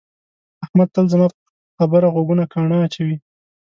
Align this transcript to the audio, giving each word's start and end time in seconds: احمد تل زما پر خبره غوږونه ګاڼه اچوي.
احمد 0.65 0.87
تل 0.95 1.05
زما 1.13 1.27
پر 1.35 1.41
خبره 1.77 2.07
غوږونه 2.13 2.43
ګاڼه 2.53 2.77
اچوي. 2.85 3.17